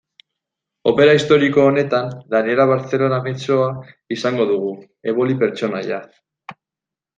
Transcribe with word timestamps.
Opera 0.91 1.11
historiko 1.17 1.65
honetan, 1.71 2.09
Daniella 2.35 2.65
Barcellona 2.73 3.21
mezzoa 3.29 3.69
izango 4.17 4.49
dugu, 4.55 4.75
Eboli 5.15 5.39
pertsonaian. 5.45 6.13